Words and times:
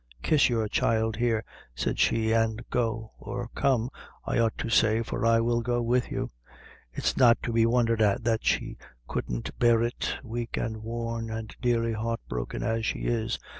Kiss 0.23 0.49
your 0.49 0.67
child, 0.67 1.17
here," 1.17 1.43
said 1.75 1.99
she, 1.99 2.33
"an' 2.33 2.57
go 2.71 3.11
or 3.19 3.49
come, 3.53 3.91
I 4.25 4.39
ought 4.39 4.57
to 4.57 4.67
say, 4.67 5.03
for 5.03 5.27
I 5.27 5.39
will 5.41 5.61
go 5.61 5.83
with 5.83 6.09
you. 6.11 6.31
It's 6.91 7.15
not 7.17 7.37
to 7.43 7.53
be 7.53 7.67
wondhered 7.67 8.01
at 8.01 8.23
that 8.23 8.43
she 8.43 8.77
couldn't 9.07 9.59
bear 9.59 9.83
it, 9.83 10.15
weak, 10.23 10.57
and 10.57 10.77
worn, 10.77 11.29
and 11.29 11.55
nearly 11.63 11.93
heartbroken 11.93 12.63
as 12.63 12.83
she 12.83 13.01
is. 13.01 13.37